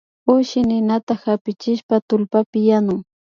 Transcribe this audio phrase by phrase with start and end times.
[0.33, 3.01] Ushi ninata hapichishpa tullpapi yanuy